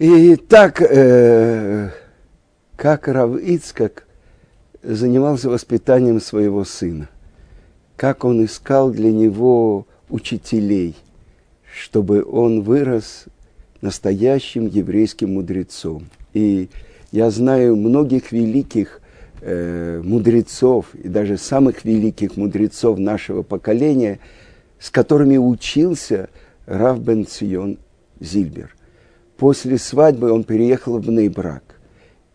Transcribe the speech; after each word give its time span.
И 0.00 0.36
так, 0.36 0.80
э, 0.80 1.90
как 2.74 3.06
Рав 3.06 3.36
Ицкак 3.36 4.06
занимался 4.82 5.50
воспитанием 5.50 6.22
своего 6.22 6.64
сына, 6.64 7.10
как 7.98 8.24
он 8.24 8.42
искал 8.42 8.92
для 8.92 9.12
него 9.12 9.86
учителей, 10.08 10.96
чтобы 11.70 12.24
он 12.24 12.62
вырос 12.62 13.26
настоящим 13.82 14.68
еврейским 14.68 15.34
мудрецом. 15.34 16.08
И 16.32 16.70
я 17.12 17.30
знаю 17.30 17.76
многих 17.76 18.32
великих 18.32 19.02
э, 19.42 20.00
мудрецов, 20.02 20.94
и 20.94 21.08
даже 21.08 21.36
самых 21.36 21.84
великих 21.84 22.38
мудрецов 22.38 22.98
нашего 22.98 23.42
поколения, 23.42 24.18
с 24.78 24.88
которыми 24.88 25.36
учился 25.36 26.30
Рав 26.64 27.00
Бен 27.00 27.26
Цион 27.26 27.76
Зильбер 28.18 28.74
после 29.40 29.78
свадьбы 29.78 30.30
он 30.30 30.44
переехал 30.44 30.98
в 30.98 31.10
Нейбрак. 31.10 31.62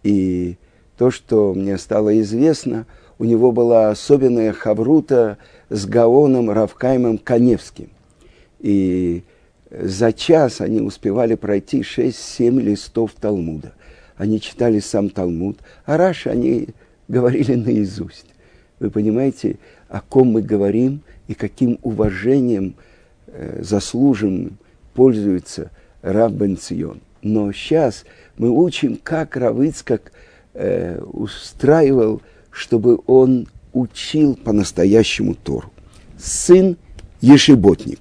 И 0.01 0.57
то, 0.97 1.11
что 1.11 1.53
мне 1.53 1.77
стало 1.77 2.19
известно, 2.19 2.87
у 3.19 3.25
него 3.25 3.51
была 3.51 3.91
особенная 3.91 4.51
хаврута 4.53 5.37
с 5.69 5.85
Гаоном 5.85 6.49
Равкаймом 6.49 7.19
Каневским. 7.19 7.91
И 8.59 9.21
за 9.69 10.13
час 10.13 10.61
они 10.61 10.81
успевали 10.81 11.35
пройти 11.35 11.81
6-7 11.81 12.59
листов 12.59 13.11
Талмуда. 13.21 13.73
Они 14.17 14.41
читали 14.41 14.79
сам 14.79 15.11
Талмуд, 15.11 15.59
а 15.85 15.97
Раши 15.97 16.29
они 16.29 16.69
говорили 17.07 17.53
наизусть. 17.53 18.25
Вы 18.79 18.89
понимаете, 18.89 19.57
о 19.89 20.01
ком 20.01 20.29
мы 20.29 20.41
говорим 20.41 21.01
и 21.27 21.35
каким 21.35 21.77
уважением 21.83 22.73
э, 23.27 23.61
заслуженным 23.61 24.57
пользуется– 24.95 25.69
Рав 26.05 26.33
Бен 26.33 26.55
Цион. 26.57 27.01
Но 27.21 27.51
сейчас 27.51 28.05
мы 28.37 28.49
учим, 28.49 28.99
как 29.01 29.35
Равыцкак 29.35 30.11
э, 30.53 31.01
устраивал, 31.01 32.21
чтобы 32.51 32.99
он 33.07 33.47
учил 33.73 34.35
по-настоящему 34.35 35.33
Тору. 35.33 35.71
Сын 36.17 36.77
Ешеботник. 37.21 37.99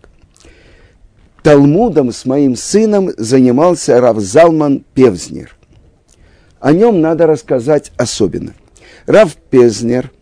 Талмудом 1.43 2.13
с 2.13 2.27
моим 2.27 2.57
сыном 2.57 3.11
занимался 3.17 4.01
Рав 4.01 4.19
Залман 4.19 4.85
Певзнер. 4.95 5.57
О 6.61 6.73
нем 6.73 7.01
надо 7.01 7.27
рассказать 7.27 7.91
особенно. 7.97 8.53
Рав 9.07 9.35
Певзнер 9.35 10.13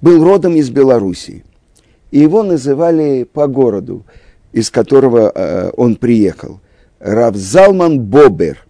был 0.00 0.24
родом 0.24 0.56
из 0.56 0.70
Белоруссии. 0.70 1.44
И 2.10 2.18
его 2.18 2.42
называли 2.42 3.24
по 3.24 3.46
городу, 3.46 4.04
из 4.52 4.70
которого 4.70 5.30
э, 5.34 5.70
он 5.76 5.96
приехал– 5.96 6.60
Равзалман 7.00 7.98
Бобер. 8.00 8.66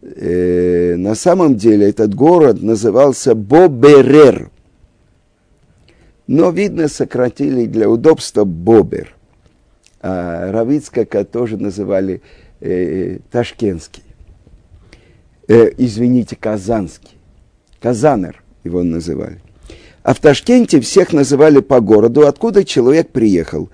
Э, 0.00 0.96
на 0.96 1.14
самом 1.14 1.56
деле 1.56 1.90
этот 1.90 2.14
город 2.14 2.62
назывался 2.62 3.34
Боберер. 3.34 4.50
Но, 6.26 6.50
видно, 6.50 6.88
сократили 6.88 7.66
для 7.66 7.90
удобства 7.90 8.44
Бобер. 8.44 9.14
А 10.00 10.50
Равицкака 10.50 11.24
тоже 11.24 11.58
называли 11.58 12.22
э, 12.60 13.18
Ташкентский. 13.30 14.02
Э, 15.46 15.70
извините, 15.76 16.36
Казанский. 16.36 17.18
Казанер 17.80 18.42
его 18.64 18.82
называли. 18.82 19.40
А 20.02 20.14
в 20.14 20.20
Ташкенте 20.20 20.80
всех 20.80 21.12
называли 21.12 21.60
по 21.60 21.80
городу, 21.80 22.26
откуда 22.26 22.64
человек 22.64 23.10
приехал, 23.10 23.68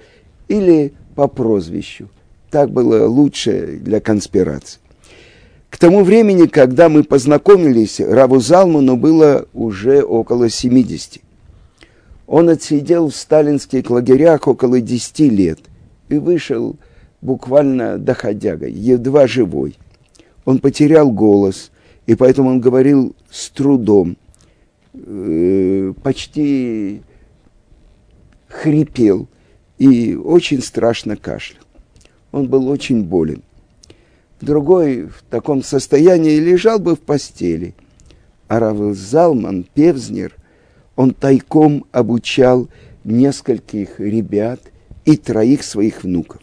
или 0.49 0.93
по 1.15 1.29
прозвищу– 1.29 2.09
так 2.53 2.71
было 2.71 3.09
лучше 3.09 3.79
для 3.81 3.99
конспирации. 4.01 4.79
К 5.71 5.79
тому 5.79 6.05
времени, 6.05 6.47
когда 6.47 6.91
мы 6.91 7.03
познакомились, 7.03 7.99
Раву 7.99 8.41
Залману 8.41 8.97
было 8.97 9.47
уже 9.55 10.03
около 10.03 10.51
70. 10.51 11.23
Он 12.27 12.51
отсидел 12.51 13.09
в 13.09 13.17
сталинских 13.17 13.89
лагерях 13.91 14.47
около 14.47 14.83
10 14.83 15.19
лет 15.31 15.61
и 16.11 16.19
вышел 16.19 16.77
буквально 17.23 17.97
доходяга, 17.97 18.69
едва 18.69 19.27
живой. 19.27 19.79
Он 20.45 20.59
потерял 20.59 21.11
голос, 21.11 21.71
и 22.07 22.15
поэтому 22.15 22.51
он 22.51 22.61
говорил 22.61 23.17
с 23.31 23.49
трудом, 23.49 24.19
э, 24.93 25.95
почти 26.03 27.01
хрипел 28.49 29.27
и 29.79 30.15
очень 30.15 30.61
страшно 30.61 31.17
кашлял 31.17 31.62
он 32.33 32.49
был 32.49 32.69
очень 32.69 33.05
болен. 33.05 33.43
Другой 34.41 35.05
в 35.05 35.23
таком 35.31 35.63
состоянии 35.63 36.39
лежал 36.39 36.81
бы 36.81 36.97
в 36.97 37.01
постели. 37.01 37.75
А 38.49 38.59
Равел 38.59 38.95
Залман, 38.95 39.65
Певзнер, 39.73 40.35
он 40.97 41.15
тайком 41.15 41.87
обучал 41.93 42.69
нескольких 43.05 44.01
ребят 44.01 44.61
и 45.05 45.17
троих 45.17 45.63
своих 45.63 46.03
внуков. 46.03 46.41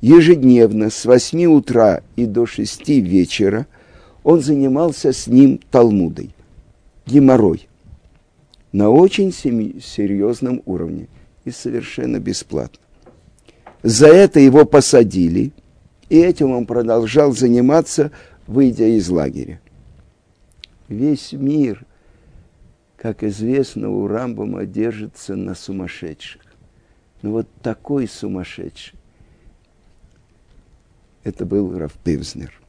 Ежедневно 0.00 0.90
с 0.90 1.04
восьми 1.04 1.48
утра 1.48 2.02
и 2.14 2.26
до 2.26 2.46
шести 2.46 3.00
вечера 3.00 3.66
он 4.22 4.40
занимался 4.40 5.12
с 5.12 5.26
ним 5.26 5.60
Талмудой, 5.70 6.30
геморрой, 7.06 7.68
на 8.72 8.90
очень 8.90 9.32
серьезном 9.32 10.62
уровне 10.64 11.08
и 11.44 11.50
совершенно 11.50 12.18
бесплатно. 12.18 12.85
За 13.86 14.08
это 14.08 14.40
его 14.40 14.64
посадили, 14.64 15.52
и 16.08 16.18
этим 16.18 16.50
он 16.50 16.66
продолжал 16.66 17.30
заниматься, 17.30 18.10
выйдя 18.48 18.86
из 18.86 19.08
лагеря. 19.08 19.60
Весь 20.88 21.30
мир, 21.32 21.86
как 22.96 23.22
известно, 23.22 23.88
у 23.88 24.08
Рамбома 24.08 24.66
держится 24.66 25.36
на 25.36 25.54
сумасшедших. 25.54 26.42
Но 27.22 27.30
вот 27.30 27.46
такой 27.62 28.08
сумасшедший, 28.08 28.98
это 31.22 31.46
был 31.46 31.78
Рафпивзнер. 31.78 32.60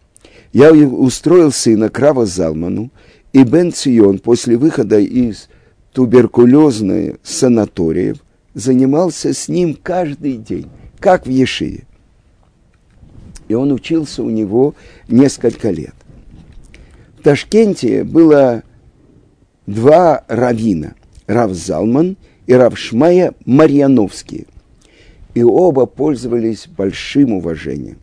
Я 0.53 0.72
устроил 0.72 1.51
сына 1.51 1.89
Крава 1.89 2.28
Залману, 2.28 2.91
и 3.34 3.44
Бен 3.44 3.73
Цион 3.73 4.19
после 4.19 4.55
выхода 4.55 4.99
из 4.99 5.49
туберкулезной 5.94 7.16
санатории 7.23 8.13
занимался 8.53 9.34
с 9.34 9.47
ним 9.47 9.73
каждый 9.81 10.38
день 10.38 10.69
как 11.00 11.25
в 11.25 11.30
Ешиве. 11.30 11.85
И 13.47 13.53
он 13.53 13.72
учился 13.72 14.24
у 14.24 14.30
него 14.30 14.75
несколько 15.08 15.69
лет. 15.69 15.94
В 17.18 17.22
Ташкенте 17.24 18.03
было 18.03 18.63
два 19.66 20.25
равина, 20.28 20.96
Рав 21.28 21.53
Залман 21.53 22.18
и 22.46 22.53
Рав 22.53 22.78
Шмая 22.78 23.34
Марьяновские. 23.46 24.47
И 25.34 25.44
оба 25.44 25.85
пользовались 25.85 26.68
большим 26.68 27.34
уважением. 27.34 28.00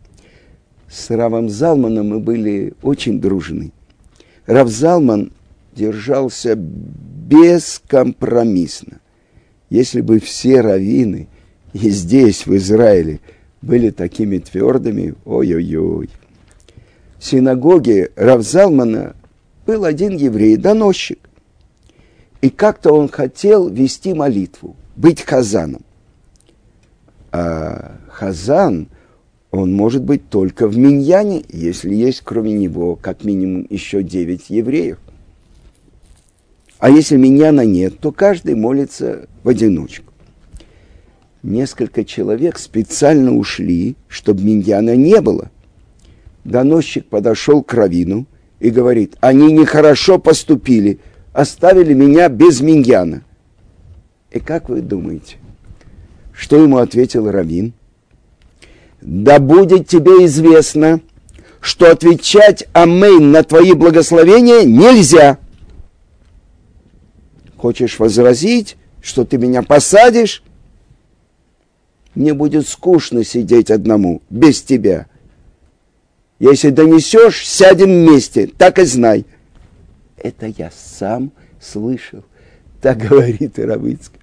С 0.89 1.09
Равом 1.09 1.49
Залманом 1.49 2.09
мы 2.09 2.19
были 2.19 2.73
очень 2.81 3.19
дружны. 3.19 3.71
Рав 4.45 4.69
Залман 4.69 5.33
держался 5.75 6.55
бескомпромиссно. 6.55 8.99
Если 9.69 10.01
бы 10.01 10.19
все 10.19 10.61
раввины– 10.61 11.27
и 11.75 11.89
здесь, 11.89 12.45
в 12.45 12.55
Израиле, 12.55 13.19
были 13.61 13.89
такими 13.89 14.37
твердыми, 14.37 15.13
ой-ой-ой. 15.25 16.09
В 17.19 17.25
синагоге 17.25 18.11
Равзалмана 18.15 19.17
был 19.67 19.83
один 19.83 20.15
еврей, 20.15 20.55
доносчик. 20.55 21.19
И 22.39 22.49
как-то 22.49 22.93
он 22.93 23.09
хотел 23.09 23.67
вести 23.67 24.13
молитву, 24.13 24.77
быть 24.95 25.21
хазаном. 25.23 25.81
А 27.33 27.97
хазан, 28.07 28.87
он 29.51 29.73
может 29.73 30.03
быть 30.03 30.29
только 30.29 30.69
в 30.69 30.77
миньяне, 30.77 31.43
если 31.49 31.93
есть 31.93 32.21
кроме 32.21 32.53
него 32.53 32.95
как 32.95 33.25
минимум 33.25 33.67
еще 33.69 34.01
девять 34.01 34.49
евреев. 34.49 34.97
А 36.79 36.89
если 36.89 37.17
миньяна 37.17 37.65
нет, 37.65 37.99
то 37.99 38.13
каждый 38.13 38.55
молится 38.55 39.27
в 39.43 39.49
одиночку 39.49 40.04
несколько 41.45 42.03
человек 42.03 42.57
специально 42.57 43.35
ушли, 43.35 43.95
чтобы 44.07 44.43
Миньяна 44.43 44.95
не 44.95 45.21
было. 45.21 45.51
Доносчик 46.43 47.05
подошел 47.05 47.63
к 47.63 47.73
Равину 47.73 48.25
и 48.59 48.69
говорит, 48.69 49.15
они 49.21 49.51
нехорошо 49.51 50.19
поступили, 50.19 50.99
оставили 51.33 51.93
меня 51.93 52.29
без 52.29 52.61
Миньяна. 52.61 53.23
И 54.31 54.39
как 54.39 54.69
вы 54.69 54.81
думаете, 54.81 55.37
что 56.33 56.61
ему 56.61 56.77
ответил 56.77 57.29
Равин? 57.29 57.73
Да 59.01 59.39
будет 59.39 59.87
тебе 59.87 60.25
известно, 60.25 60.99
что 61.61 61.91
отвечать 61.91 62.67
Амейн 62.73 63.31
на 63.31 63.43
твои 63.43 63.73
благословения 63.73 64.63
нельзя. 64.63 65.37
Хочешь 67.55 67.99
возразить, 67.99 68.77
что 69.01 69.25
ты 69.25 69.37
меня 69.37 69.63
посадишь? 69.63 70.43
Мне 72.15 72.33
будет 72.33 72.67
скучно 72.67 73.23
сидеть 73.23 73.69
одному, 73.69 74.21
без 74.29 74.61
тебя. 74.61 75.07
Если 76.39 76.69
донесешь, 76.69 77.47
сядем 77.47 77.87
вместе, 77.87 78.47
так 78.47 78.79
и 78.79 78.85
знай. 78.85 79.25
Это 80.17 80.47
я 80.47 80.71
сам 80.71 81.31
слышал, 81.61 82.23
так 82.81 82.97
говорит 82.97 83.59
Иравыцкий. 83.59 84.19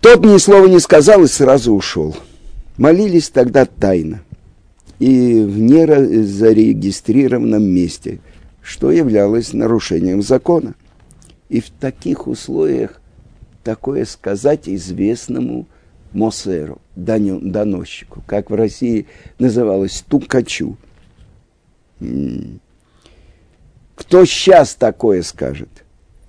Тот 0.00 0.24
ни 0.24 0.38
слова 0.38 0.66
не 0.66 0.78
сказал 0.78 1.24
и 1.24 1.28
сразу 1.28 1.74
ушел. 1.74 2.16
Молились 2.76 3.30
тогда 3.30 3.66
тайно 3.66 4.22
и 5.00 5.40
в 5.40 5.58
незарегистрированном 5.58 7.62
месте, 7.62 8.20
что 8.62 8.92
являлось 8.92 9.52
нарушением 9.52 10.22
закона. 10.22 10.76
И 11.48 11.60
в 11.60 11.70
таких 11.70 12.28
условиях 12.28 13.00
такое 13.64 14.04
сказать 14.04 14.68
известному 14.68 15.66
Мосеру, 16.12 16.80
доносчику, 16.96 18.22
как 18.26 18.50
в 18.50 18.54
России 18.54 19.06
называлось, 19.38 20.04
тукачу. 20.08 20.76
Кто 23.94 24.24
сейчас 24.24 24.74
такое 24.74 25.22
скажет? 25.22 25.68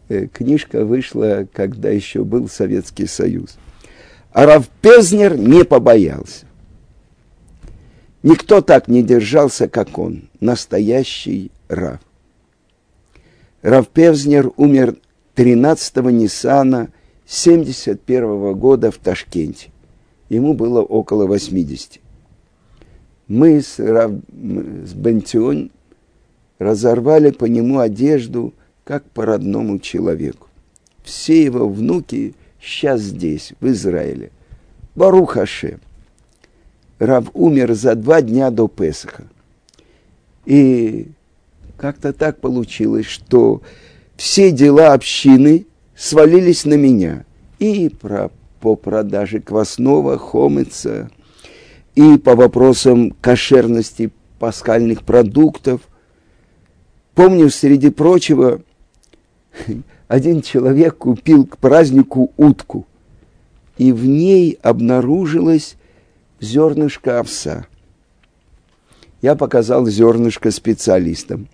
Э, 0.09 0.25
книжка 0.25 0.85
вышла, 0.85 1.47
когда 1.53 1.89
еще 1.89 2.23
был 2.23 2.49
Советский 2.49 3.05
Союз. 3.05 3.57
А 4.31 4.45
Равпезнер 4.45 5.37
не 5.37 5.63
побоялся. 5.63 6.45
Никто 8.23 8.61
так 8.61 8.87
не 8.87 9.03
держался, 9.03 9.69
как 9.69 9.97
он, 9.97 10.29
настоящий 10.39 11.51
Рав. 11.69 11.99
Равпезнер 13.61 14.51
умер 14.57 14.95
13-го 15.35 16.09
Ниссана 16.09 16.89
71 17.29 18.55
года 18.55 18.89
в 18.89 18.97
Ташкенте. 18.97 19.69
Ему 20.29 20.55
было 20.55 20.81
около 20.81 21.27
80. 21.27 21.99
Мы 23.27 23.61
с, 23.61 23.77
Рав, 23.77 24.11
с 24.11 24.93
Бентион 24.93 25.69
разорвали 26.57 27.29
по 27.29 27.45
нему 27.45 27.77
одежду, 27.77 28.55
как 28.83 29.03
по 29.11 29.27
родному 29.27 29.77
человеку. 29.77 30.47
Все 31.03 31.43
его 31.43 31.69
внуки 31.69 32.33
сейчас 32.59 33.01
здесь, 33.01 33.53
в 33.59 33.67
Израиле. 33.67 34.31
Барух. 34.95 35.37
Рав 36.97 37.29
умер 37.35 37.75
за 37.75 37.93
два 37.93 38.23
дня 38.23 38.49
до 38.49 38.67
Песаха. 38.67 39.25
И 40.45 41.09
как-то 41.77 42.11
так 42.11 42.41
получилось, 42.41 43.05
что 43.05 43.61
все 44.17 44.51
дела 44.51 44.93
общины 44.93 45.67
свалились 45.99 46.63
на 46.63 46.75
меня. 46.75 47.25
И 47.59 47.89
про, 47.89 48.31
по 48.61 48.75
продаже 48.77 49.41
квасного, 49.41 50.17
хомыца, 50.17 51.11
и 51.93 52.17
по 52.17 52.35
вопросам 52.35 53.11
кошерности 53.19 54.11
пасхальных 54.39 55.03
продуктов. 55.03 55.81
Помню, 57.15 57.49
среди 57.49 57.89
прочего, 57.89 58.61
один 60.07 60.41
человек 60.41 60.97
купил 60.99 61.45
к 61.45 61.57
празднику 61.57 62.31
утку, 62.37 62.87
и 63.77 63.91
в 63.91 64.05
ней 64.05 64.57
обнаружилось 64.61 65.75
зернышко 66.39 67.19
овса. 67.19 67.65
Я 69.21 69.35
показал 69.35 69.85
зернышко 69.85 70.49
специалистам. 70.49 71.49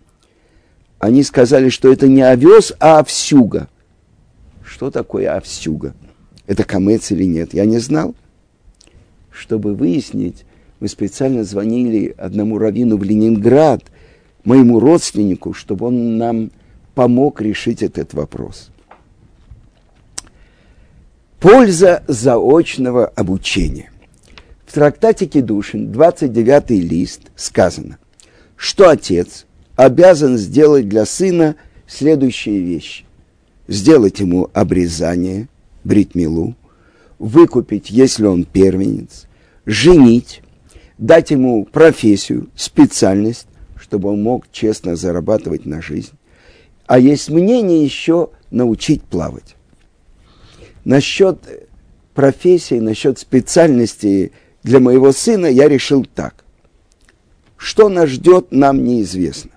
Они 0.99 1.23
сказали, 1.23 1.69
что 1.69 1.91
это 1.91 2.07
не 2.07 2.21
овес, 2.21 2.73
а 2.79 2.99
овсюга. 2.99 3.69
Что 4.75 4.91
такое 4.91 5.33
овсюга? 5.33 5.95
Это 6.47 6.65
камец 6.65 7.09
или 7.11 7.23
нет? 7.23 7.53
Я 7.53 7.63
не 7.63 7.79
знал. 7.79 8.13
Чтобы 9.31 9.73
выяснить, 9.73 10.45
мы 10.81 10.89
специально 10.89 11.45
звонили 11.45 12.13
одному 12.17 12.57
раввину 12.57 12.97
в 12.97 13.03
Ленинград, 13.03 13.83
моему 14.43 14.81
родственнику, 14.81 15.53
чтобы 15.53 15.85
он 15.85 16.17
нам 16.17 16.51
помог 16.93 17.39
решить 17.39 17.83
этот 17.83 18.13
вопрос. 18.13 18.69
Польза 21.39 22.03
заочного 22.07 23.07
обучения 23.07 23.91
трактате 24.75 25.25
Кедушин, 25.25 25.89
29 25.93 26.71
лист, 26.71 27.21
сказано, 27.37 27.97
что 28.57 28.89
отец 28.89 29.45
обязан 29.77 30.37
сделать 30.37 30.89
для 30.89 31.05
сына 31.05 31.55
следующие 31.87 32.59
вещи. 32.59 33.05
Сделать 33.67 34.19
ему 34.19 34.49
обрезание, 34.53 35.47
бритмилу, 35.83 36.55
выкупить, 37.17 37.89
если 37.89 38.25
он 38.25 38.43
первенец, 38.43 39.27
женить, 39.65 40.41
дать 40.97 41.31
ему 41.31 41.65
профессию, 41.65 42.49
специальность, 42.55 43.47
чтобы 43.75 44.09
он 44.09 44.21
мог 44.21 44.51
честно 44.51 44.95
зарабатывать 44.95 45.65
на 45.65 45.81
жизнь. 45.81 46.13
А 46.85 46.99
есть 46.99 47.29
мнение 47.29 47.83
еще 47.83 48.29
научить 48.51 49.03
плавать. 49.03 49.55
Насчет 50.83 51.39
профессии, 52.13 52.79
насчет 52.79 53.19
специальности– 53.19 54.31
для 54.65 54.79
моего 54.79 55.11
сына 55.11 55.45
я 55.45 55.69
решил 55.69 56.03
так. 56.15 56.43
Что 57.55 57.87
нас 57.87 58.09
ждет, 58.09 58.47
нам 58.49 58.83
неизвестно. 58.83 59.51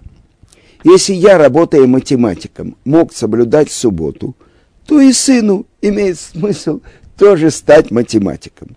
Если 0.90 1.12
я, 1.12 1.36
работая 1.36 1.86
математиком, 1.86 2.74
мог 2.86 3.12
соблюдать 3.12 3.70
субботу, 3.70 4.34
то 4.86 5.00
и 5.02 5.12
сыну 5.12 5.66
имеет 5.82 6.18
смысл 6.18 6.80
тоже 7.18 7.50
стать 7.50 7.90
математиком. 7.90 8.74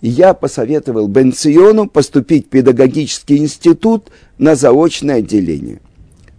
Я 0.00 0.34
посоветовал 0.34 1.06
Бенциону 1.06 1.88
поступить 1.88 2.46
в 2.46 2.48
педагогический 2.48 3.36
институт 3.36 4.08
на 4.38 4.56
заочное 4.56 5.18
отделение. 5.18 5.78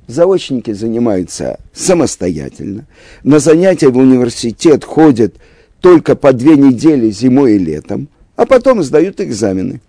Заочники 0.07 0.74
занимаются 0.74 1.62
самостоятельно. 1.71 2.86
На 3.24 3.39
занятия 3.39 3.88
в 3.88 3.97
университет 3.97 4.83
ходят 4.83 5.36
только 5.79 6.18
по 6.18 6.33
две 6.33 6.57
недели 6.57 7.09
зимой 7.09 7.56
и 7.56 7.57
летом 7.57 8.09
а 8.36 8.45
потом 8.45 8.83
сдают 8.83 9.21
экзамены. 9.21 9.79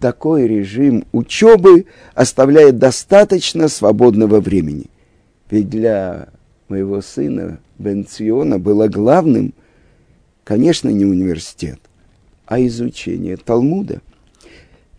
Такой 0.00 0.46
режим 0.46 1.04
учебы 1.12 1.86
оставляет 2.14 2.78
достаточно 2.78 3.68
свободного 3.68 4.40
времени. 4.40 4.86
Ведь 5.50 5.68
для 5.68 6.28
моего 6.68 7.00
сына 7.00 7.58
Бенциона 7.78 8.58
было 8.58 8.86
главным, 8.86 9.54
конечно, 10.44 10.88
не 10.88 11.04
университет, 11.04 11.80
а 12.46 12.60
изучение 12.60 13.36
Талмуда. 13.36 14.00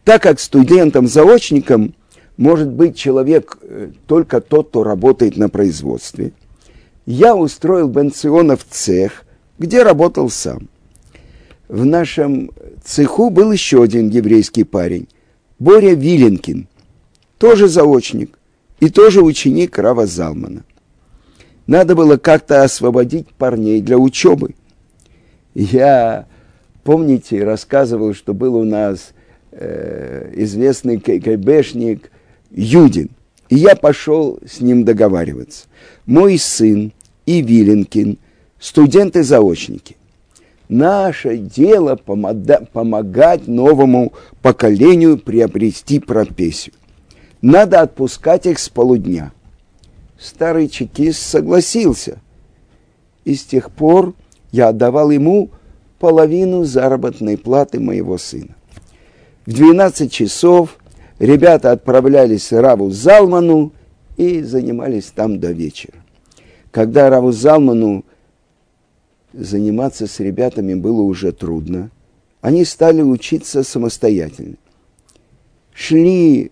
Так 0.04 0.24
как 0.24 0.40
студентом-заочником 0.40 1.94
может 2.36 2.70
быть 2.70 2.98
человек 2.98 3.58
э, 3.62 3.92
только 4.06 4.42
тот, 4.42 4.70
кто 4.70 4.84
работает 4.84 5.38
на 5.38 5.50
производстве, 5.50 6.34
я 7.06 7.36
устроил 7.36 7.88
Бенциона 7.88 8.58
в 8.58 8.66
цех, 8.66 9.24
где 9.58 9.84
работал 9.84 10.30
сам– 10.30 10.68
в 11.70 11.86
нашем 11.86 12.52
цеху 12.84 13.30
был 13.30 13.52
еще 13.52 13.84
один 13.84 14.10
еврейский 14.10 14.64
парень, 14.64 15.08
Боря 15.60 15.94
Виленкин, 15.94 16.68
тоже 17.38 17.68
заочник 17.68 18.38
и 18.80 18.90
тоже 18.90 19.22
ученик 19.22 19.78
Рава 19.78 20.08
Залмана. 20.08 20.64
Надо 21.68 21.96
было 21.96 22.18
как-то 22.18 22.64
освободить 22.64 23.28
парней 23.28 23.82
для 23.82 23.98
учебы. 23.98 24.56
Я, 25.54 26.28
помните, 26.84 27.44
рассказывал, 27.44 28.16
что 28.16 28.34
был 28.34 28.56
у 28.56 28.64
нас 28.64 29.12
э, 29.52 30.32
известный 30.38 31.00
КГБшник 31.00 32.12
Юдин. 32.50 33.12
И 33.50 33.56
я 33.56 33.76
пошел 33.76 34.40
с 34.48 34.62
ним 34.62 34.84
договариваться. 34.86 35.68
Мой 36.08 36.40
сын 36.40 36.92
и 37.28 37.42
Виленкин– 37.42 38.18
студенты-заочники. 38.60 39.99
Наше 40.70 41.38
дело 41.38 41.96
помогать 41.96 43.48
новому 43.48 44.14
поколению 44.44 45.18
приобрести 45.18 46.00
профессию. 46.00 46.76
Надо 47.42 47.82
отпускать 47.82 48.46
их 48.46 48.60
с 48.60 48.70
полудня. 48.70 49.32
Старый 50.20 50.70
чекист 50.70 51.22
согласился. 51.24 52.20
И 53.26 53.34
с 53.34 53.46
тех 53.46 53.72
пор 53.72 54.14
я 54.52 54.68
отдавал 54.68 55.10
ему 55.10 55.50
половину 55.98 56.64
заработной 56.66 57.38
платы 57.38 57.80
моего 57.80 58.20
сына. 58.20 58.56
В 59.48 59.54
12 59.54 60.12
часов 60.12 60.78
ребята 61.18 61.72
отправлялись 61.72 62.52
Раву 62.52 62.92
Залману 62.92 63.74
и 64.18 64.44
занимались 64.44 65.06
там 65.06 65.40
до 65.40 65.52
вечера. 65.52 65.96
Когда 66.70 67.10
Раву 67.10 67.32
Залману 67.32 68.06
заниматься 69.34 70.08
с 70.08 70.20
ребятами 70.20 70.74
было 70.74 71.02
уже 71.02 71.32
трудно. 71.32 71.92
Они 72.42 72.66
стали 72.66 73.02
учиться 73.02 73.64
самостоятельно. 73.64 74.56
Шли 75.74 76.52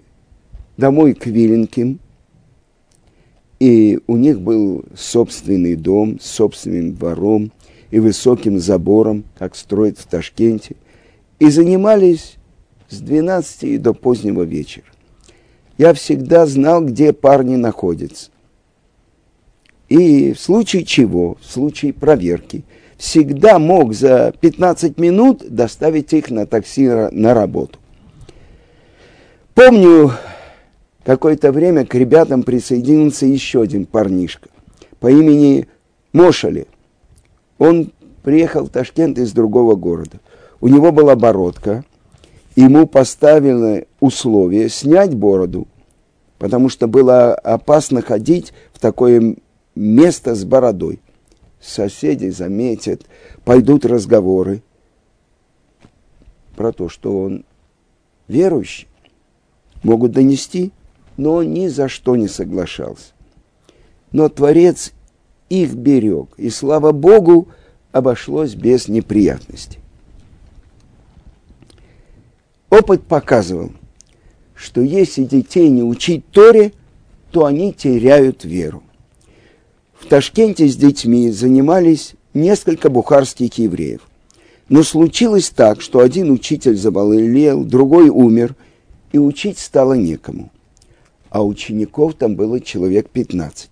домой 0.77 1.13
к 1.13 1.25
Виленким, 1.25 1.99
и 3.59 3.99
у 4.07 4.17
них 4.17 4.39
был 4.39 4.85
собственный 4.95 5.75
дом 5.75 6.19
с 6.19 6.27
собственным 6.27 6.93
двором 6.93 7.51
и 7.89 7.99
высоким 7.99 8.59
забором, 8.59 9.23
как 9.37 9.55
строят 9.55 9.97
в 9.97 10.05
Ташкенте, 10.05 10.75
и 11.39 11.49
занимались 11.49 12.35
с 12.89 12.99
12 12.99 13.81
до 13.81 13.93
позднего 13.93 14.43
вечера. 14.43 14.85
Я 15.77 15.93
всегда 15.93 16.45
знал, 16.45 16.83
где 16.83 17.13
парни 17.13 17.55
находятся. 17.55 18.31
И 19.89 20.33
в 20.33 20.39
случае 20.39 20.83
чего, 20.83 21.37
в 21.39 21.45
случае 21.45 21.93
проверки, 21.93 22.63
всегда 22.97 23.59
мог 23.59 23.93
за 23.93 24.33
15 24.39 24.97
минут 24.99 25.43
доставить 25.47 26.11
их 26.13 26.29
на 26.29 26.45
такси 26.45 26.87
на 27.11 27.33
работу. 27.33 27.79
Помню, 29.53 30.11
какое-то 31.03 31.51
время 31.51 31.85
к 31.85 31.95
ребятам 31.95 32.43
присоединился 32.43 33.25
еще 33.25 33.61
один 33.61 33.85
парнишка 33.85 34.49
по 34.99 35.09
имени 35.09 35.67
Мошали. 36.13 36.67
Он 37.57 37.91
приехал 38.23 38.65
в 38.65 38.69
Ташкент 38.69 39.17
из 39.17 39.31
другого 39.31 39.75
города. 39.75 40.19
У 40.59 40.67
него 40.67 40.91
была 40.91 41.15
бородка. 41.15 41.83
Ему 42.55 42.87
поставили 42.87 43.87
условие 43.99 44.69
снять 44.69 45.15
бороду, 45.15 45.67
потому 46.39 46.69
что 46.69 46.87
было 46.87 47.35
опасно 47.35 48.01
ходить 48.01 48.51
в 48.73 48.79
такое 48.79 49.35
место 49.77 50.35
с 50.35 50.43
бородой. 50.43 50.99
Соседи 51.59 52.29
заметят, 52.29 53.05
пойдут 53.45 53.85
разговоры 53.85 54.61
про 56.55 56.71
то, 56.71 56.89
что 56.89 57.19
он 57.19 57.45
верующий. 58.27 58.87
Могут 59.83 60.11
донести, 60.11 60.71
но 61.17 61.35
он 61.35 61.53
ни 61.53 61.67
за 61.67 61.87
что 61.87 62.15
не 62.15 62.27
соглашался. 62.27 63.13
Но 64.11 64.29
Творец 64.29 64.93
их 65.49 65.73
берег, 65.75 66.29
и 66.37 66.49
слава 66.49 66.91
Богу, 66.91 67.47
обошлось 67.91 68.53
без 68.53 68.87
неприятностей. 68.87 69.79
Опыт 72.69 73.03
показывал, 73.03 73.71
что 74.53 74.81
если 74.81 75.23
детей 75.23 75.69
не 75.69 75.83
учить 75.83 76.27
Торе, 76.31 76.73
то 77.31 77.45
они 77.45 77.73
теряют 77.73 78.43
веру. 78.43 78.83
В 79.99 80.05
Ташкенте 80.05 80.67
с 80.67 80.75
детьми 80.75 81.31
занимались 81.31 82.13
несколько 82.33 82.89
бухарских 82.89 83.57
евреев. 83.57 84.01
Но 84.69 84.83
случилось 84.83 85.49
так, 85.49 85.81
что 85.81 85.99
один 85.99 86.29
учитель 86.29 86.75
заболел, 86.75 87.63
другой 87.63 88.09
умер, 88.09 88.55
и 89.11 89.17
учить 89.17 89.57
стало 89.57 89.93
некому. 89.93 90.51
А 91.29 91.43
учеников 91.43 92.13
там 92.13 92.35
было 92.35 92.59
человек 92.59 93.09
15. 93.09 93.69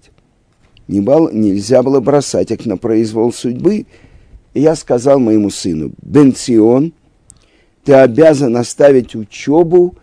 Не 0.87 1.01
был, 1.01 1.29
нельзя 1.31 1.83
было 1.83 1.99
бросать 1.99 2.51
их 2.51 2.65
на 2.65 2.77
произвол 2.77 3.31
судьбы. 3.31 3.85
И 4.53 4.61
я 4.61 4.75
сказал 4.75 5.19
моему 5.19 5.51
сыну, 5.51 5.91
Бенцион, 6.01 6.93
ты 7.83 7.93
обязан 7.93 8.57
оставить 8.57 9.15
учебу 9.15 9.95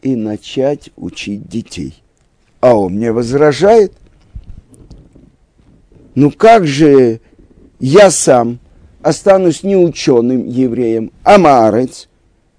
и 0.00 0.16
начать 0.16 0.90
учить 0.96 1.46
детей. 1.46 1.94
А 2.60 2.74
он 2.74 2.94
мне 2.94 3.12
возражает– 3.12 3.92
ну 6.18 6.32
как 6.32 6.66
же 6.66 7.20
я 7.78 8.10
сам 8.10 8.58
останусь 9.02 9.62
не 9.62 9.76
ученым 9.76 10.48
евреем, 10.48 11.12
а 11.22 11.38
марец? 11.38 12.08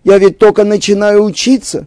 Я 0.06 0.18
ведь 0.18 0.38
только 0.38 0.64
начинаю 0.64 1.26
учиться. 1.26 1.86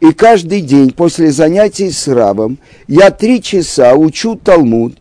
И 0.00 0.12
каждый 0.12 0.60
день 0.60 0.90
после 0.90 1.32
занятий 1.32 1.90
с 1.90 2.06
рабом 2.06 2.58
я 2.86 3.10
три 3.10 3.40
часа 3.40 3.94
учу 3.94 4.36
Талмуд 4.36 4.98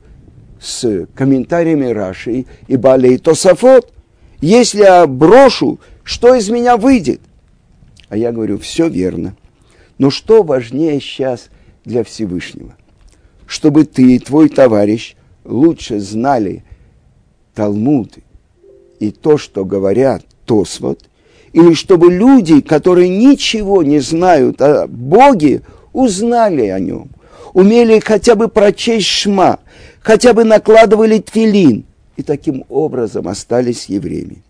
с 0.61 1.05
комментариями 1.15 1.87
Раши 1.87 2.45
и 2.69 2.77
Балей 2.77 3.17
Тософот. 3.17 3.91
Если 4.39 4.83
я 4.83 5.05
брошу, 5.05 5.81
что 6.05 6.33
из 6.33 6.49
меня 6.49 6.77
выйдет? 6.77 7.19
А 8.07 8.15
я 8.15 8.31
говорю, 8.31 8.57
все 8.57 8.87
верно. 8.87 9.35
Но 9.97 10.11
что 10.11 10.43
важнее 10.43 11.01
сейчас 11.01 11.49
для 11.83 12.05
Всевышнего? 12.05 12.73
Чтобы 13.45 13.83
ты 13.83 14.15
и 14.15 14.19
твой 14.19 14.47
товарищ 14.47 15.17
лучше 15.45 15.99
знали 15.99 16.63
Талмуд 17.53 18.17
и 18.99 19.11
то, 19.11 19.37
что 19.37 19.65
говорят 19.65 20.23
Тосвот, 20.45 20.99
или 21.51 21.73
чтобы 21.73 22.11
люди, 22.11 22.61
которые 22.61 23.09
ничего 23.09 23.83
не 23.83 23.99
знают 23.99 24.61
о 24.61 24.87
Боге, 24.87 25.61
узнали 25.91 26.67
о 26.67 26.79
нем, 26.79 27.09
умели 27.53 27.99
хотя 27.99 28.35
бы 28.35 28.47
прочесть 28.47 29.07
Шма, 29.07 29.59
хотя 30.01 30.33
бы 30.33 30.43
накладывали 30.43 31.19
твилин, 31.19 31.85
и 32.17 32.23
таким 32.23 32.65
образом 32.69 33.27
остались 33.27 33.85
евреями. 33.85 34.41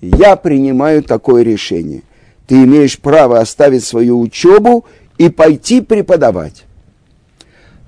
Я 0.00 0.36
принимаю 0.36 1.02
такое 1.02 1.42
решение. 1.42 2.02
Ты 2.46 2.62
имеешь 2.64 2.98
право 2.98 3.40
оставить 3.40 3.84
свою 3.84 4.20
учебу 4.20 4.84
и 5.18 5.28
пойти 5.28 5.80
преподавать. 5.80 6.64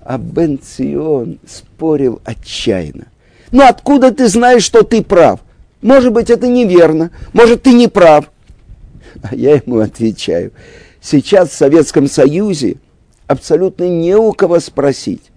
А 0.02 0.19
Бен 0.19 0.59
Цион 0.59 1.38
спорил 1.47 2.21
отчаянно. 2.25 3.07
Ну 3.50 3.62
откуда 3.62 4.12
ты 4.12 4.28
знаешь, 4.28 4.62
что 4.62 4.83
ты 4.83 5.02
прав? 5.02 5.40
Может 5.83 6.12
быть, 6.12 6.30
это 6.30 6.47
неверно, 6.47 7.11
может, 7.33 7.62
ты 7.62 7.73
не 7.73 7.88
прав. 7.88 8.30
А 9.23 9.35
я 9.35 9.57
ему 9.57 9.80
отвечаю, 9.80 10.52
сейчас 11.00 11.50
в 11.50 11.54
Советском 11.54 12.07
Союзе 12.07 12.76
абсолютно 13.26 13.88
не 13.88 14.14
у 14.14 14.33
кого 14.33 14.61
спросить. 14.61 15.30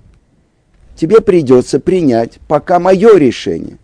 Тебе 0.95 1.21
придется 1.21 1.79
принять 1.79 2.39
пока 2.47 2.79
мое 2.79 3.17
решение. 3.17 3.77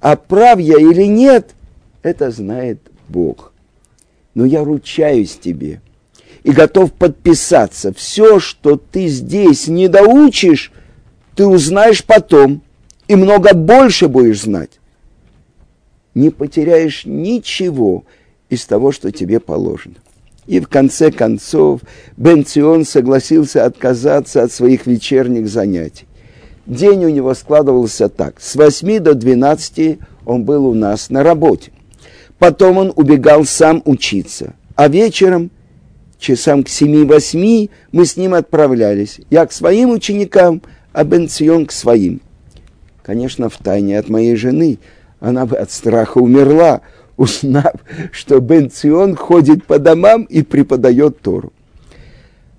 А 0.00 0.16
прав 0.16 0.58
я 0.58 0.78
или 0.78 1.04
нет, 1.04 1.50
это 2.02 2.30
знает 2.30 2.80
Бог. 3.08 3.52
Но 4.34 4.44
я 4.44 4.64
ручаюсь 4.64 5.36
тебе– 5.36 5.80
и 6.46 6.52
готов 6.52 6.92
подписаться. 6.92 7.92
Все, 7.92 8.38
что 8.38 8.76
ты 8.76 9.08
здесь 9.08 9.66
не 9.66 9.88
доучишь, 9.88 10.70
ты 11.34 11.44
узнаешь 11.44 12.04
потом, 12.04 12.62
и 13.08 13.16
много 13.16 13.52
больше 13.52 14.06
будешь 14.06 14.42
знать. 14.42 14.78
Не 16.14 16.30
потеряешь 16.30 17.04
ничего 17.04 18.04
из 18.48 18.64
того, 18.64 18.92
что 18.92 19.10
тебе 19.10 19.40
положено. 19.40 19.96
И 20.46 20.60
в 20.60 20.68
конце 20.68 21.10
концов 21.10 21.80
Бен 22.16 22.44
Цион 22.46 22.84
согласился 22.84 23.64
отказаться 23.64 24.44
от 24.44 24.52
своих 24.52 24.86
вечерних 24.86 25.48
занятий. 25.48 26.06
День 26.64 27.06
у 27.06 27.08
него 27.08 27.34
складывался 27.34 28.08
так. 28.08 28.40
С 28.40 28.54
8 28.54 29.00
до 29.00 29.14
12 29.14 29.98
он 30.24 30.44
был 30.44 30.66
у 30.66 30.74
нас 30.74 31.10
на 31.10 31.24
работе. 31.24 31.72
Потом 32.38 32.78
он 32.78 32.92
убегал 32.94 33.44
сам 33.44 33.82
учиться. 33.84 34.54
А 34.76 34.86
вечером 34.86 35.50
часам 36.18 36.62
к 36.62 36.68
семи-восьми 36.68 37.70
мы 37.92 38.04
с 38.04 38.16
ним 38.16 38.34
отправлялись. 38.34 39.20
Я 39.30 39.46
к 39.46 39.52
своим 39.52 39.90
ученикам, 39.90 40.62
а 40.92 41.04
Бенцион 41.04 41.66
к 41.66 41.72
своим. 41.72 42.20
Конечно, 43.02 43.48
в 43.48 43.56
тайне 43.58 43.98
от 43.98 44.08
моей 44.08 44.34
жены. 44.36 44.78
Она 45.20 45.46
бы 45.46 45.56
от 45.56 45.70
страха 45.70 46.18
умерла, 46.18 46.80
узнав, 47.16 47.74
что 48.12 48.40
Бенцион 48.40 49.16
ходит 49.16 49.64
по 49.64 49.78
домам 49.78 50.24
и 50.24 50.42
преподает 50.42 51.20
Тору. 51.20 51.52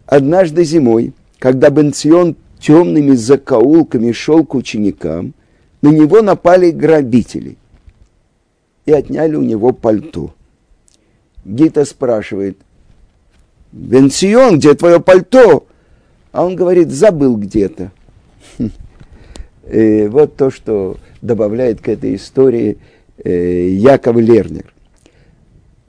Однажды 0.06 0.64
зимой, 0.64 1.14
когда 1.40 1.70
Бенцион 1.70 2.36
темными 2.60 3.14
закоулками 3.14 4.12
шел 4.12 4.46
к 4.46 4.56
ученикам, 4.56 5.34
на 5.82 5.90
него 5.90 6.22
напали 6.22 6.72
грабители 6.72 7.58
и 8.86 8.92
отняли 8.92 9.36
у 9.36 9.44
него 9.44 9.74
пальто. 9.74 10.34
Гита 11.46 11.86
спрашивает, 11.86 12.58
Бенсион, 13.72 14.58
где 14.58 14.74
твое 14.74 15.00
пальто? 15.00 15.68
А 16.32 16.46
он 16.46 16.56
говорит, 16.56 16.92
забыл 16.92 17.36
где-то. 17.38 17.92
Вот 19.70 20.38
то, 20.38 20.50
что 20.50 20.96
добавляет 21.22 21.82
к 21.82 21.90
этой 21.90 22.16
истории 22.16 22.78
э, 23.22 23.68
Яков 23.68 24.16
Лернер. 24.16 24.74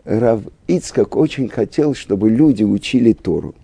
Рав 0.04 0.40
Ицкак 0.66 1.16
очень 1.16 1.48
хотел, 1.48 1.94
чтобы 1.94 2.28
люди 2.28 2.64
учили 2.64 3.12
Тору. 3.12 3.54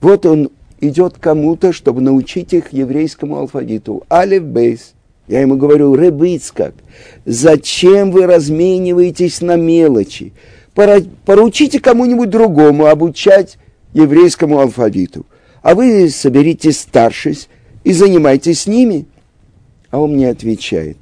Вот 0.00 0.26
он 0.26 0.50
идет 0.80 1.14
кому-то, 1.18 1.72
чтобы 1.72 2.02
научить 2.02 2.52
их 2.52 2.72
еврейскому 2.72 3.38
алфавиту. 3.38 4.04
Алиф 4.10 4.44
Бейс. 4.44 4.92
Я 5.28 5.40
ему 5.40 5.56
говорю, 5.56 5.96
Рэб 5.96 6.22
Ицкак, 6.22 6.74
зачем 7.24 8.12
вы 8.12 8.26
размениваетесь 8.26 9.40
на 9.40 9.56
мелочи? 9.56 10.32
Поручите 10.76 11.80
кому-нибудь 11.80 12.28
другому 12.28 12.86
обучать 12.86 13.58
еврейскому 13.94 14.60
алфавиту, 14.60 15.26
а 15.62 15.74
вы 15.74 16.10
соберитесь 16.10 16.80
старшись 16.80 17.48
и 17.82 17.92
занимайтесь 17.92 18.62
с 18.62 18.66
ними. 18.66 19.06
А 19.90 19.98
он 19.98 20.12
мне 20.12 20.28
отвечает, 20.28 20.98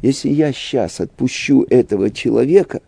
если 0.00 0.30
я 0.30 0.52
сейчас 0.52 1.00
отпущу 1.00 1.66
этого 1.68 2.10
человека, 2.10 2.80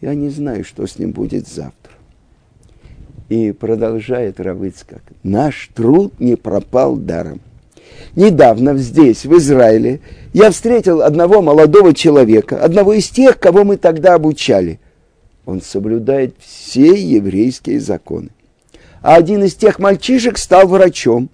я 0.00 0.14
не 0.14 0.28
знаю, 0.28 0.64
что 0.64 0.86
с 0.86 0.98
ним 0.98 1.10
будет 1.10 1.48
завтра. 1.48 1.92
И 3.28 3.52
продолжает 3.52 4.38
Равыцкак, 4.38 5.02
наш 5.22 5.70
труд 5.74 6.20
не 6.20 6.36
пропал 6.36 6.96
даром. 6.96 7.40
Недавно 8.14 8.76
здесь, 8.76 9.24
в 9.24 9.36
Израиле, 9.38 10.00
я 10.32 10.50
встретил 10.50 11.02
одного 11.02 11.42
молодого 11.42 11.94
человека, 11.94 12.62
одного 12.62 12.92
из 12.92 13.08
тех, 13.08 13.38
кого 13.38 13.64
мы 13.64 13.76
тогда 13.76 14.14
обучали. 14.14 14.78
Он 15.46 15.60
соблюдает 15.60 16.36
все 16.38 16.94
еврейские 16.94 17.80
законы. 17.80 18.30
А 19.02 19.16
один 19.16 19.44
из 19.44 19.54
тех 19.54 19.78
мальчишек 19.78 20.38
стал 20.38 20.66
врачом. 20.66 21.28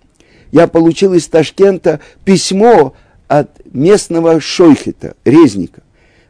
Я 0.50 0.66
получил 0.66 1.14
из 1.14 1.28
Ташкента 1.28 2.00
письмо 2.24 2.94
от 3.28 3.64
местного 3.72 4.40
шойхета, 4.40 5.14
резника, 5.24 5.82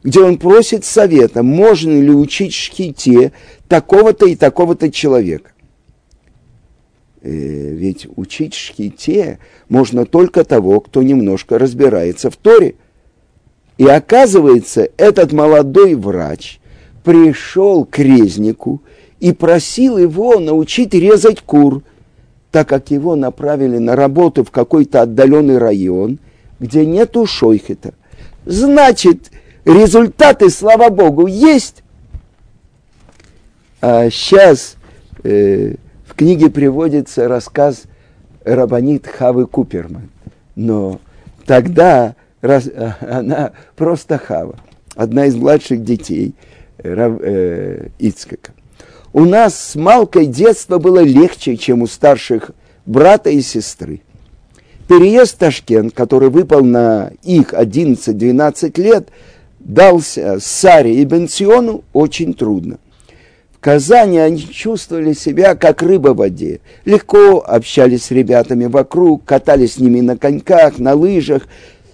где 0.03 0.21
он 0.21 0.37
просит 0.37 0.85
совета, 0.85 1.43
можно 1.43 1.99
ли 1.99 2.11
учить 2.11 2.53
шхите 2.53 3.33
такого-то 3.69 4.27
и 4.27 4.37
такого-то 4.37 4.93
человека. 4.93 5.53
Э, 7.23 7.31
ведь 7.31 8.07
учить 8.17 8.53
шхите 8.55 9.39
можно 9.71 10.05
только 10.05 10.45
того, 10.45 10.81
кто 10.81 11.03
немножко 11.03 11.59
разбирается 11.59 12.31
в 12.31 12.37
Торе. 12.37 12.75
И 13.79 13.87
оказывается, 13.87 14.91
этот 14.99 15.33
молодой 15.33 15.95
врач 15.95 16.60
пришел 17.11 17.85
к 17.85 17.99
резнику 17.99 18.83
и 19.19 19.33
просил 19.33 19.99
его 19.99 20.38
научить 20.38 20.95
резать 20.95 21.40
кур, 21.40 21.83
так 22.52 22.69
как 22.69 22.93
его 22.93 23.17
направили 23.17 23.79
на 23.79 23.97
работу 23.97 24.45
в 24.45 24.52
какой-то 24.52 25.02
отдаленный 25.02 25.59
район, 25.59 26.21
где 26.61 26.87
нету 26.87 27.26
шойхета. 27.26 27.95
Значит, 28.47 29.33
результаты, 29.64 30.50
слава 30.50 30.88
Богу, 30.88 31.26
есть. 31.26 31.83
А 33.81 34.09
сейчас 34.09 34.76
э, 35.25 35.75
в 36.07 36.14
книге 36.14 36.49
приводится 36.49 37.26
рассказ 37.26 37.87
Рабанит 38.45 39.09
Хавы 39.09 39.49
Куперман. 39.49 40.11
Но 40.55 41.00
тогда 41.45 42.14
раз, 42.40 42.71
она 43.00 43.50
просто 43.75 44.17
Хава, 44.17 44.61
одна 44.95 45.26
из 45.26 45.35
младших 45.35 45.83
детей 45.83 46.37
Рав, 46.83 47.21
э, 47.21 47.89
Ицкака. 47.99 48.53
У 49.13 49.25
нас 49.25 49.71
с 49.73 49.75
Малкой 49.75 50.27
детство 50.27 50.79
было 50.79 51.01
легче, 51.01 51.57
чем 51.57 51.83
у 51.83 51.87
старших 51.87 52.53
брата 52.87 53.31
и 53.31 53.41
сестры. 53.41 54.03
Переезд 54.89 55.37
в 55.37 55.39
Ташкент, 55.39 55.95
который 55.95 56.31
выпал 56.31 56.65
на 56.65 57.13
их 57.23 57.53
11-12 57.53 58.81
лет, 58.81 59.09
дался 59.59 60.39
Саре 60.41 60.95
и 60.95 61.05
Бенциону 61.05 61.85
очень 61.93 62.35
трудно. 62.35 62.79
В 63.53 63.59
Казани 63.59 64.19
они 64.19 64.41
чувствовали 64.41 65.13
себя 65.13 65.55
как 65.55 65.83
рыба 65.83 66.09
в 66.09 66.17
воде. 66.17 66.61
Легко 66.85 67.45
общались 67.47 68.05
с 68.05 68.11
ребятами 68.11 68.65
вокруг, 68.67 69.25
катались 69.25 69.75
с 69.75 69.79
ними 69.79 70.01
на 70.01 70.17
коньках, 70.17 70.79
на 70.79 70.95
лыжах. 70.95 71.47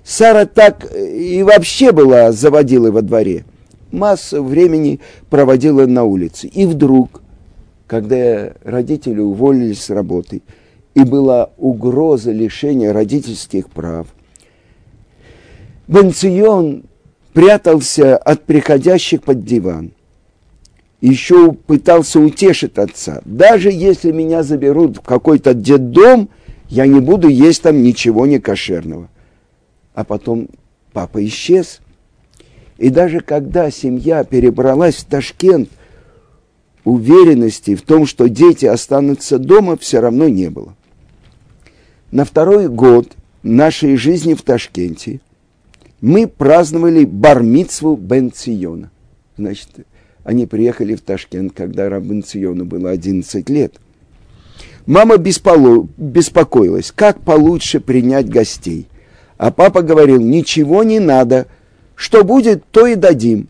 Сара 0.04 0.46
так 0.46 0.86
и 0.94 1.42
вообще 1.42 1.92
была 1.92 2.30
заводилой 2.30 2.92
во 2.92 3.02
дворе. 3.02 3.44
Массу 3.96 4.44
времени 4.44 5.00
проводила 5.30 5.86
на 5.86 6.04
улице. 6.04 6.48
И 6.48 6.66
вдруг, 6.66 7.22
когда 7.86 8.52
родители 8.62 9.20
уволились 9.20 9.84
с 9.84 9.90
работы, 9.90 10.42
и 10.94 11.02
была 11.02 11.50
угроза 11.56 12.30
лишения 12.30 12.92
родительских 12.92 13.70
прав, 13.70 14.06
Бенцион 15.88 16.84
прятался 17.32 18.16
от 18.16 18.44
приходящих 18.44 19.22
под 19.22 19.44
диван. 19.44 19.92
Еще 21.00 21.52
пытался 21.52 22.20
утешить 22.20 22.76
отца. 22.78 23.22
Даже 23.24 23.70
если 23.70 24.12
меня 24.12 24.42
заберут 24.42 24.98
в 24.98 25.00
какой-то 25.00 25.54
детдом, 25.54 26.28
я 26.68 26.86
не 26.86 27.00
буду 27.00 27.28
есть 27.28 27.62
там 27.62 27.82
ничего 27.82 28.26
некошерного. 28.26 29.08
А 29.94 30.04
потом 30.04 30.48
папа 30.92 31.24
исчез. 31.24 31.80
И 32.78 32.90
даже 32.90 33.20
когда 33.20 33.70
семья 33.70 34.24
перебралась 34.24 34.96
в 34.96 35.04
Ташкент, 35.04 35.68
уверенности 36.84 37.74
в 37.74 37.82
том, 37.82 38.06
что 38.06 38.28
дети 38.28 38.66
останутся 38.66 39.38
дома, 39.38 39.76
все 39.76 40.00
равно 40.00 40.28
не 40.28 40.50
было. 40.50 40.74
На 42.10 42.24
второй 42.24 42.68
год 42.68 43.16
нашей 43.42 43.96
жизни 43.96 44.34
в 44.34 44.42
Ташкенте 44.42 45.20
мы 46.00 46.28
праздновали 46.28 47.04
бармицву 47.04 47.96
Бен 47.96 48.30
Циона. 48.30 48.90
Значит, 49.36 49.68
они 50.26 50.46
приехали 50.46 50.96
в 50.96 51.02
Ташкент, 51.02 51.52
когда 51.52 51.88
Рабин 51.88 52.24
Циону 52.24 52.64
было 52.64 52.90
11 52.90 53.48
лет. 53.48 53.74
Мама 54.84 55.18
бесполо... 55.18 55.88
беспокоилась, 55.96 56.92
как 56.94 57.20
получше 57.20 57.78
принять 57.78 58.28
гостей. 58.28 58.88
А 59.36 59.52
папа 59.52 59.82
говорил, 59.82 60.20
ничего 60.20 60.82
не 60.82 60.98
надо, 60.98 61.46
что 61.96 62.22
будет, 62.22 62.64
то 62.70 62.86
и 62.86 62.94
дадим. 62.94 63.48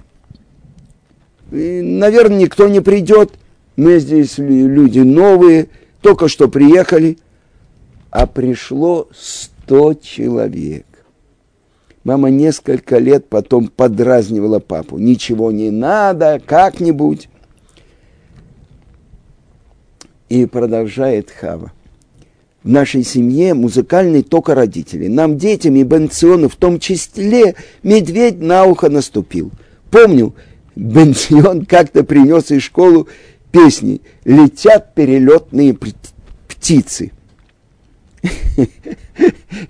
И, 1.50 1.82
наверное, 1.82 2.38
никто 2.38 2.68
не 2.68 2.80
придет, 2.80 3.32
мы 3.76 3.98
здесь 3.98 4.38
люди 4.38 5.00
новые, 5.00 5.68
только 6.00 6.28
что 6.28 6.48
приехали. 6.48 7.18
А 8.10 8.26
пришло 8.26 9.08
сто 9.12 9.92
человек. 9.92 10.86
Мама 12.04 12.30
несколько 12.30 12.98
лет 12.98 13.28
потом 13.28 13.66
подразнивала 13.66 14.60
папу. 14.60 14.96
Ничего 14.96 15.50
не 15.50 15.70
надо, 15.70 16.40
как-нибудь. 16.44 17.28
И 20.28 20.46
продолжает 20.46 21.30
Хава. 21.30 21.72
В 22.66 22.68
нашей 22.68 23.04
семье 23.04 23.54
музыкальный 23.54 24.24
только 24.24 24.56
родители. 24.56 25.06
Нам, 25.06 25.38
детям 25.38 25.76
и 25.76 25.84
Бенциону, 25.84 26.48
в 26.48 26.56
том 26.56 26.80
числе, 26.80 27.54
медведь 27.84 28.40
на 28.40 28.64
ухо 28.64 28.88
наступил. 28.88 29.52
Помню, 29.88 30.34
Бенцион 30.74 31.64
как-то 31.64 32.02
принес 32.02 32.50
из 32.50 32.62
школы 32.62 33.06
песни 33.52 34.00
«Летят 34.24 34.96
перелетные 34.96 35.78
птицы». 36.48 37.12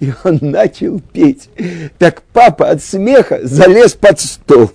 И 0.01 0.11
он 0.25 0.39
начал 0.41 0.99
петь. 1.13 1.51
Так 1.99 2.23
папа 2.33 2.71
от 2.71 2.83
смеха 2.83 3.41
залез 3.43 3.93
под 3.93 4.21
стол. 4.21 4.71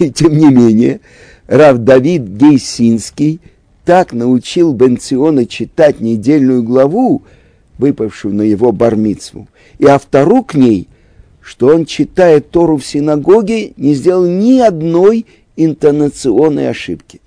И 0.00 0.10
тем 0.10 0.36
не 0.36 0.50
менее, 0.50 1.00
Рав 1.46 1.78
Давид 1.78 2.22
Гейсинский 2.22 3.40
так 3.84 4.12
научил 4.12 4.72
Бенциона 4.72 5.46
читать 5.46 6.00
недельную 6.00 6.64
главу, 6.64 7.22
выпавшую 7.78 8.34
на 8.34 8.42
его 8.42 8.72
бармицву, 8.72 9.48
и 9.78 9.86
автору 9.86 10.42
к 10.42 10.54
ней, 10.54 10.88
что 11.40 11.68
он, 11.68 11.84
читая 11.84 12.40
Тору 12.40 12.78
в 12.78 12.86
синагоге, 12.86 13.72
не 13.76 13.94
сделал 13.94 14.26
ни 14.26 14.58
одной 14.60 15.26
интонационной 15.56 16.70
ошибки. 16.70 17.20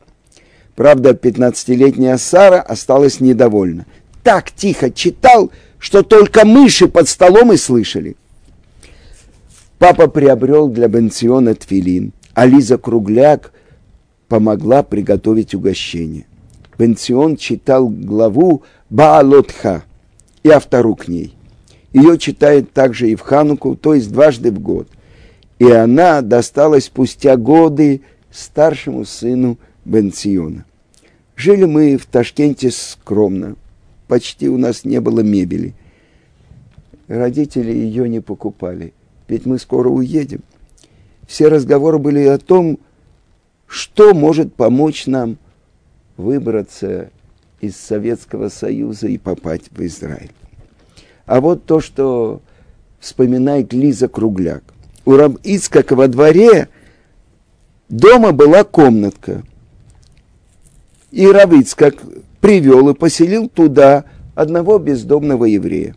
Правда, 0.75 1.12
15-летняя 1.12 2.17
Сара 2.17 2.62
осталась 2.62 3.19
недовольна. 3.19 3.86
Так 4.23 4.51
тихо 4.51 4.91
читал, 4.91 5.51
что 5.79 6.03
только 6.03 6.45
мыши 6.45 6.88
под 6.88 7.07
столом 7.07 7.53
и 7.53 7.57
слышали. 7.57 8.15
Папа 9.79 10.07
приобрел 10.07 10.67
для 10.69 10.88
Бенциона 10.88 11.53
твилин, 11.55 12.12
а 12.33 12.45
Лиза 12.45 12.77
Кругляк 12.77 13.53
помогла 14.27 14.83
приготовить 14.83 15.53
угощение. 15.53 16.25
Бенцион 16.77 17.38
читал 17.38 17.88
главу 17.88 18.63
Баалотха 18.89 19.83
и 20.47 20.49
автору 20.49 20.95
к 20.95 21.07
ней. 21.07 21.36
Ее 21.93 22.17
читает 22.17 22.71
также 22.71 23.10
и 23.10 23.15
в 23.15 23.21
Хануку, 23.21 23.75
то 23.75 23.93
есть 23.93 24.12
дважды 24.12 24.51
в 24.51 24.60
год. 24.60 24.88
И 25.60 25.69
она 25.69 26.21
досталась 26.21 26.86
спустя 26.86 27.36
годы 27.36 28.01
старшему 28.31 29.05
сыну 29.05 29.57
Бенциона. 29.83 30.65
Жили 31.36 31.65
мы 31.65 31.97
в 31.97 32.05
Ташкенте 32.05 32.71
скромно, 32.71 33.55
почти 34.07 34.49
у 34.49 34.57
нас 34.57 34.86
не 34.86 35.01
было 35.01 35.21
мебели. 35.21 35.75
Родители 37.07 37.71
ее 37.71 38.10
не 38.10 38.19
покупали, 38.19 38.93
ведь 39.27 39.45
мы 39.45 39.60
скоро 39.60 39.89
уедем. 39.89 40.41
Все 41.27 41.47
разговоры 41.47 41.99
были 41.99 42.23
о 42.25 42.38
том, 42.38 42.79
что 43.65 44.13
может 44.13 44.53
помочь 44.53 45.07
нам 45.07 45.38
выбраться 46.15 47.12
из 47.62 47.76
Советского 47.76 48.50
Союза 48.50 49.08
и 49.08 49.17
попасть 49.17 49.70
в 49.72 49.82
Израиль. 49.86 50.32
А 51.26 51.41
вот 51.41 51.65
то, 51.65 51.82
что 51.82 52.41
вспоминает 53.00 53.74
Лиза 53.74 54.08
Кругляк. 54.08 54.63
У 55.06 55.15
Раб 55.15 55.38
Ицкака 55.43 55.96
во 55.96 56.08
дворе 56.08 56.70
дома 57.89 58.32
была 58.32 58.63
комнатка. 58.63 59.43
И 61.12 61.26
Раб 61.28 61.54
Ицкак 61.54 61.96
привел 62.41 62.89
и 62.89 62.93
поселил 62.93 63.50
туда 63.50 64.06
одного 64.36 64.78
бездомного 64.78 65.46
еврея. 65.46 65.96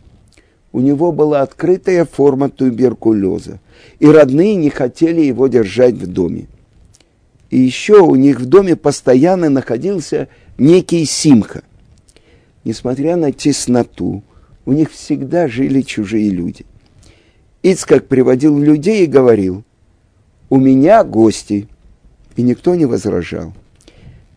У 0.71 0.79
него 0.79 1.11
была 1.11 1.41
открытая 1.41 2.05
форма 2.05 2.49
туберкулеза, 2.49 3.59
и 3.99 4.07
родные 4.07 4.55
не 4.55 4.69
хотели 4.69 5.21
его 5.21 5.47
держать 5.47 5.95
в 5.95 6.07
доме. 6.07 6.47
И 7.51 7.59
еще 7.59 7.99
у 8.01 8.15
них 8.15 8.39
в 8.39 8.45
доме 8.45 8.75
постоянно 8.75 9.49
находился 9.49 10.29
некий 10.57 11.05
Симха. 11.05 11.63
Несмотря 12.63 13.17
на 13.17 13.33
тесноту, 13.33 14.23
у 14.65 14.71
них 14.71 14.89
всегда 14.91 15.47
жили 15.49 15.81
чужие 15.81 16.29
люди. 16.29 16.65
Ицкак 17.61 18.07
приводил 18.07 18.57
людей 18.57 19.03
и 19.03 19.07
говорил, 19.07 19.63
«У 20.49 20.57
меня 20.57 21.03
гости», 21.03 21.67
и 22.37 22.41
никто 22.41 22.73
не 22.75 22.85
возражал. 22.85 23.53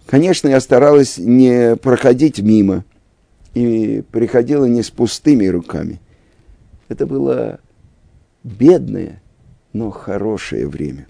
Конечно, 0.07 0.49
я 0.49 0.61
старалась 0.61 1.17
не 1.17 1.77
проходить 1.77 2.41
мимо 2.41 2.85
и 3.55 4.03
приходила 4.11 4.65
не 4.65 4.83
с 4.83 4.91
пустыми 4.91 5.47
руками. 5.47 6.01
Это 6.89 7.07
было 7.07 7.61
бедное, 8.43 9.23
но 9.73 9.91
хорошее 9.91 10.67
время. 10.67 11.07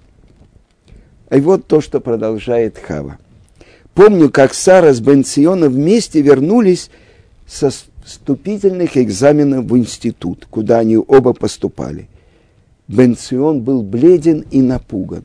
И 1.30 1.40
вот 1.40 1.66
то, 1.66 1.80
что 1.80 2.00
продолжает 2.00 2.78
Хава. 2.78 3.18
Помню, 3.94 4.30
как 4.30 4.54
Сара 4.54 4.92
с 4.92 5.00
Бенциона 5.00 5.68
вместе 5.68 6.20
вернулись 6.20 6.90
со 7.46 7.70
вступительных 8.04 8.96
экзаменов 8.96 9.64
в 9.64 9.76
институт, 9.76 10.46
куда 10.50 10.80
они 10.80 10.96
оба 10.96 11.32
поступали. 11.32 12.08
Бенцион 12.88 13.62
был 13.62 13.82
бледен 13.82 14.44
и 14.50 14.60
напуган. 14.60 15.24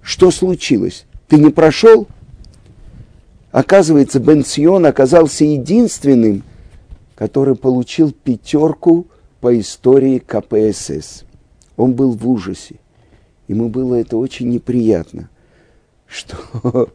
Что 0.00 0.30
случилось? 0.30 1.04
Ты 1.28 1.36
не 1.36 1.50
прошел? 1.50 2.06
Оказывается, 3.50 4.20
Бенцион 4.20 4.86
оказался 4.86 5.44
единственным, 5.44 6.44
который 7.14 7.56
получил 7.56 8.12
пятерку 8.12 9.06
по 9.40 9.58
истории 9.58 10.18
КПСС. 10.18 11.24
Он 11.76 11.94
был 11.94 12.12
в 12.12 12.28
ужасе. 12.28 12.76
Ему 13.48 13.68
было 13.68 13.94
это 13.94 14.16
очень 14.16 14.48
неприятно, 14.48 15.28
что 16.06 16.36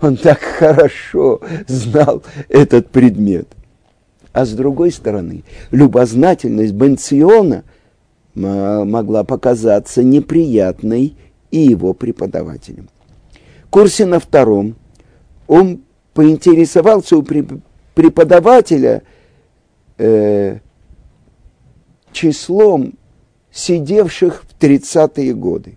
он 0.00 0.16
так 0.16 0.40
хорошо 0.40 1.40
знал 1.66 2.22
этот 2.48 2.90
предмет. 2.90 3.48
А 4.32 4.44
с 4.44 4.52
другой 4.52 4.92
стороны, 4.92 5.44
любознательность 5.70 6.72
Бенциона 6.72 7.64
могла 8.34 9.24
показаться 9.24 10.02
неприятной 10.02 11.16
и 11.50 11.58
его 11.58 11.92
преподавателям. 11.92 12.88
В 13.66 13.70
курсе 13.70 14.06
на 14.06 14.18
втором 14.18 14.76
он 15.46 15.82
поинтересовался 16.14 17.16
у 17.16 17.22
преподавателя 17.22 19.02
э, 19.98 20.58
числом 22.12 22.94
сидевших 23.50 24.44
30-е 24.62 25.34
годы. 25.34 25.76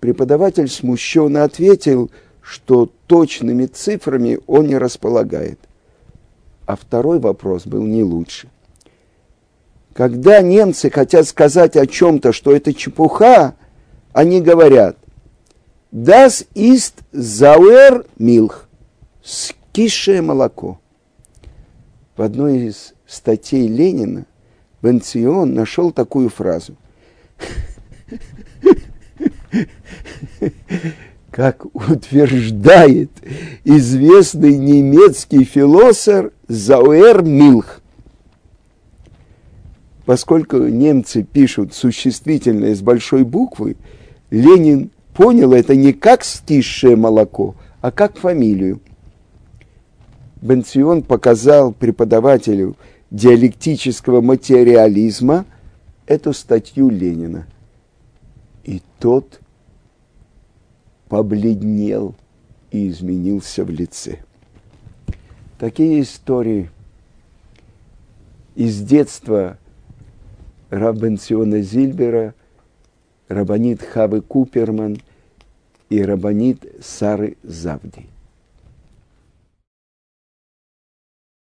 Преподаватель 0.00 0.68
смущенно 0.68 1.44
ответил, 1.44 2.10
что 2.40 2.90
точными 3.06 3.66
цифрами 3.66 4.38
он 4.46 4.66
не 4.66 4.78
располагает. 4.78 5.60
А 6.64 6.76
второй 6.76 7.18
вопрос 7.18 7.66
был 7.66 7.82
не 7.82 8.02
лучше. 8.02 8.48
Когда 9.92 10.40
немцы 10.40 10.88
хотят 10.88 11.28
сказать 11.28 11.76
о 11.76 11.86
чем-то, 11.86 12.32
что 12.32 12.52
это 12.54 12.72
чепуха, 12.72 13.56
они 14.12 14.40
говорят 14.40 14.96
«Das 15.92 16.46
ist 16.54 17.02
sauer 17.12 18.06
Milch»– 18.18 18.54
«скисшее 19.22 20.22
молоко». 20.22 20.80
В 22.16 22.22
одной 22.22 22.68
из 22.68 22.94
статей 23.06 23.66
Ленина 23.66 24.24
Бенцион 24.82 25.54
нашел 25.54 25.92
такую 25.92 26.30
фразу. 26.30 26.74
Как 31.30 31.64
утверждает 31.74 33.10
известный 33.64 34.56
немецкий 34.56 35.44
философ 35.44 36.32
Зауэр 36.48 37.22
Милх. 37.22 37.80
Поскольку 40.06 40.56
немцы 40.58 41.22
пишут 41.22 41.72
существительное 41.72 42.74
с 42.74 42.80
большой 42.80 43.22
буквы, 43.24 43.76
Ленин 44.30 44.90
понял 45.14 45.52
это 45.52 45.76
не 45.76 45.92
как 45.92 46.24
стисшее 46.24 46.96
молоко, 46.96 47.54
а 47.80 47.92
как 47.92 48.18
фамилию. 48.18 48.80
Бенцион 50.42 51.02
показал 51.02 51.72
преподавателю 51.72 52.76
диалектического 53.10 54.20
материализма 54.20 55.44
эту 56.06 56.32
статью 56.32 56.88
Ленина. 56.88 57.46
И 58.64 58.82
тот 58.98 59.40
побледнел 61.08 62.14
и 62.70 62.88
изменился 62.88 63.64
в 63.64 63.70
лице. 63.70 64.20
Такие 65.58 66.02
истории 66.02 66.70
из 68.54 68.80
детства 68.80 69.58
Рабенциона 70.70 71.62
Зильбера, 71.62 72.34
Рабанит 73.28 73.82
Хавы 73.82 74.20
Куперман 74.20 74.98
и 75.88 76.02
Рабанит 76.02 76.64
Сары 76.80 77.36
Завди– 77.42 78.06